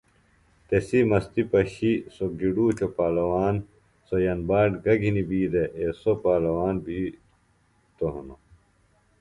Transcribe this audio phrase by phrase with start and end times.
[0.67, 3.55] تسی مستی پشیۡ سوۡ گِڈوچوۡ پالواݨ،
[4.07, 8.41] سوۡ یمباٹ گہ گِھنیۡ بی دےۡ ایسوۡ پالواݨ بِھیتوۡ ہِنوۡ